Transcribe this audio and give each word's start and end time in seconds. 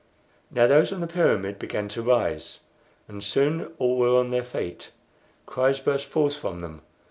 Now 0.49 0.65
those 0.65 0.91
on 0.91 0.99
the 0.99 1.05
pyramid 1.05 1.59
began 1.59 1.87
to 1.89 2.01
rise, 2.01 2.61
and 3.07 3.23
soon 3.23 3.71
all 3.77 3.99
were 3.99 4.17
on 4.17 4.31
their 4.31 4.43
feet. 4.43 4.89
Cries 5.45 5.79
burst 5.79 6.07
forth 6.07 6.35
from 6.35 6.61
them. 6.61 6.81